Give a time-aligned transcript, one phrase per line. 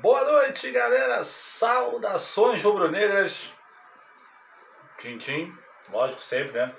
[0.00, 1.22] Boa noite, galera.
[1.22, 3.52] Saudações rubro-negras.
[4.96, 5.54] Tchim, tchim.
[5.90, 6.74] Lógico, sempre, né?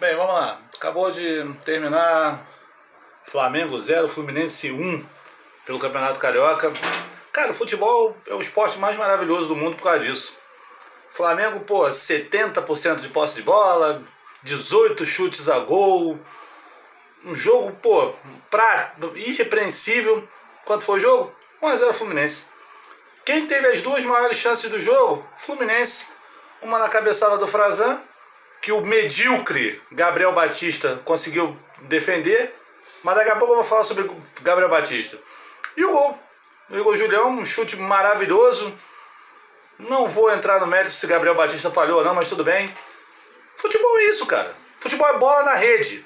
[0.00, 0.58] Bem, vamos lá.
[0.74, 2.40] Acabou de terminar
[3.24, 5.06] Flamengo 0, Fluminense 1
[5.66, 6.72] pelo Campeonato Carioca.
[7.30, 10.38] Cara, o futebol é o esporte mais maravilhoso do mundo por causa disso.
[11.10, 14.02] Flamengo, pô, 70% de posse de bola,
[14.42, 16.18] 18 chutes a gol,
[17.24, 18.12] um jogo, pô,
[18.50, 20.26] pra, irrepreensível.
[20.64, 21.34] Quanto foi o jogo?
[21.62, 22.44] 1x0 Fluminense.
[23.24, 25.26] Quem teve as duas maiores chances do jogo?
[25.36, 26.08] Fluminense.
[26.62, 28.00] Uma na cabeçada do Frazan,
[28.60, 32.54] que o medíocre Gabriel Batista conseguiu defender.
[33.02, 34.10] Mas daqui a pouco eu vou falar sobre
[34.42, 35.18] Gabriel Batista.
[35.76, 36.18] E o gol.
[36.70, 38.74] O Igor Julião, um chute maravilhoso.
[39.78, 42.72] Não vou entrar no mérito se Gabriel Batista falhou ou não, mas tudo bem.
[43.56, 44.54] Futebol é isso, cara.
[44.76, 46.04] Futebol é bola na rede.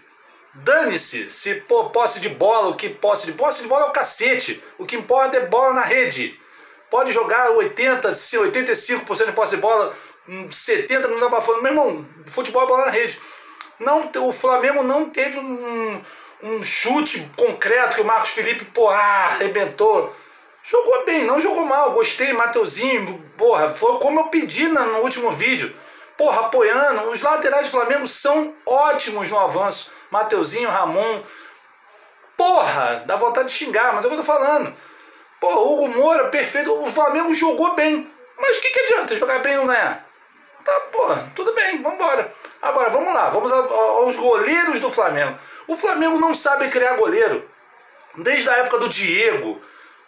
[0.55, 3.93] Dane-se se pô, posse de bola, o que posse de posse de bola é o
[3.93, 4.63] cacete.
[4.79, 6.39] O que importa é bola na rede.
[6.91, 9.97] Pode jogar 80, 85% de posse de bola,
[10.51, 11.63] 70 não dá pra falar.
[11.63, 13.19] Meu irmão, futebol é bola na rede.
[13.81, 16.03] Não, o Flamengo não teve um,
[16.43, 20.15] um chute concreto que o Marcos Felipe, porra, arrebentou.
[20.63, 21.93] Jogou bem, não jogou mal.
[21.93, 25.75] Gostei, Mateuzinho, porra, foi como eu pedi no último vídeo.
[26.17, 27.09] Porra, apoiando.
[27.09, 29.91] Os laterais do Flamengo são ótimos no avanço.
[30.13, 31.23] Mateuzinho, Ramon.
[32.37, 34.75] Porra, dá vontade de xingar, mas é o que eu tô falando.
[35.41, 36.71] Porra, Hugo Moura, perfeito.
[36.71, 38.07] O Flamengo jogou bem.
[38.39, 40.07] Mas o que, que adianta jogar bem ou ganhar?
[40.63, 42.31] Tá, porra, tudo bem, vambora.
[42.61, 45.39] Agora, vamos lá, vamos aos goleiros do Flamengo.
[45.67, 47.49] O Flamengo não sabe criar goleiro.
[48.17, 49.63] Desde a época do Diego,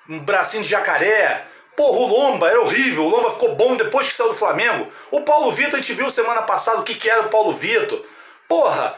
[0.07, 1.47] um bracinho de jacaré.
[1.75, 3.05] Porra, o Lomba era horrível.
[3.05, 4.87] O Lomba ficou bom depois que saiu do Flamengo.
[5.11, 8.05] O Paulo Vitor, a gente viu semana passada o que, que era o Paulo Vitor.
[8.47, 8.95] Porra,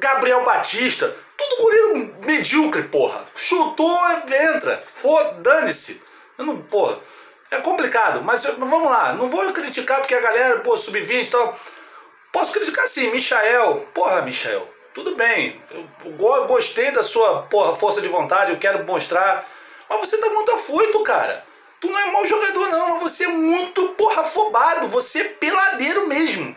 [0.00, 3.24] Gabriel Batista, tudo goleiro medíocre, porra.
[3.34, 3.96] Chutou,
[4.28, 4.82] entra.
[4.84, 6.02] Foda-se.
[6.36, 7.00] Eu não, porra.
[7.50, 9.12] É complicado, mas vamos lá.
[9.14, 11.58] Não vou criticar porque a galera, pô, sub-20 e tal.
[12.32, 13.88] Posso criticar sim, Michael.
[13.94, 14.68] Porra, Michael.
[14.92, 15.60] Tudo bem.
[15.70, 19.48] Eu gostei da sua, porra, força de vontade, eu quero mostrar.
[19.88, 21.42] Mas você tá muito afoito, cara.
[21.80, 24.88] Tu não é mau jogador, não, mas você é muito, porra, afobado.
[24.88, 26.47] Você é peladeiro mesmo.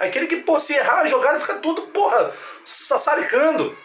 [0.00, 2.34] Aquele que, por se errar a jogada, fica todo, porra,
[2.64, 3.76] sassaricando.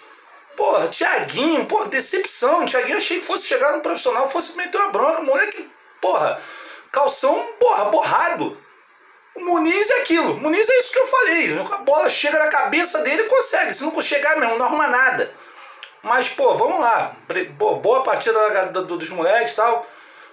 [0.55, 2.65] Porra, Tiaguinho, porra, decepção.
[2.65, 5.21] Tiaguinho achei que fosse chegar no profissional, fosse meter uma bronca.
[5.21, 6.41] Moleque, porra,
[6.89, 8.57] calção, porra, borrado.
[9.35, 10.37] O Muniz é aquilo.
[10.37, 11.59] Muniz é isso que eu falei.
[11.59, 13.73] A bola chega na cabeça dele e consegue.
[13.73, 15.29] Se não chegar mesmo, não arruma nada.
[16.01, 17.13] Mas, pô, vamos lá.
[17.57, 19.85] Boa partida dos moleques e tal.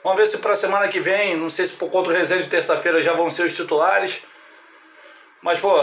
[0.05, 3.13] Vamos ver se para semana que vem, não sei se contra o Resende terça-feira já
[3.13, 4.23] vão ser os titulares.
[5.43, 5.75] Mas, pô,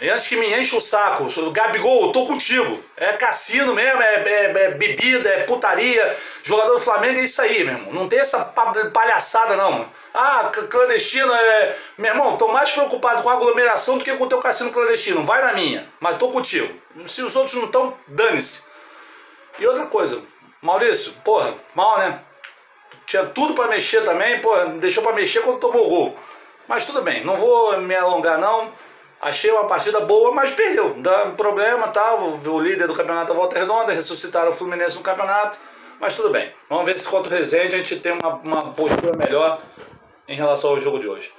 [0.00, 2.82] antes que me enche o saco, Gabigol, eu tô contigo.
[2.96, 6.16] É cassino mesmo, é, é, é, bebida, é putaria.
[6.42, 7.92] Jogador do Flamengo é isso aí, meu irmão.
[7.92, 8.42] Não tem essa
[8.92, 9.88] palhaçada, não.
[10.14, 11.76] Ah, clandestino é.
[11.98, 15.22] Meu irmão, tô mais preocupado com a aglomeração do que com o teu cassino clandestino.
[15.22, 16.74] Vai na minha, mas tô contigo.
[17.04, 18.64] Se os outros não estão, dane-se.
[19.58, 20.22] E outra coisa,
[20.62, 22.20] Maurício, porra, mal, né?
[23.04, 26.18] Tinha tudo para mexer também, pô, deixou para mexer quando tomou o gol.
[26.66, 28.72] Mas tudo bem, não vou me alongar não.
[29.22, 30.94] Achei uma partida boa, mas perdeu.
[30.98, 32.32] Dá problema, tal.
[32.32, 32.50] Tá?
[32.50, 35.58] O líder do campeonato Volta Redonda, ressuscitaram o Fluminense no campeonato.
[36.00, 36.52] Mas tudo bem.
[36.68, 39.62] Vamos ver se contra o Resende a gente tem uma, uma postura melhor
[40.26, 41.32] em relação ao jogo de hoje.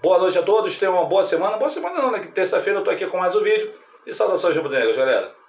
[0.00, 1.58] Boa noite a todos, tenham uma boa semana.
[1.58, 2.20] Boa semana não, né?
[2.34, 3.70] Terça-feira eu tô aqui com mais um vídeo.
[4.06, 5.39] E saudações rubro-negras, galera.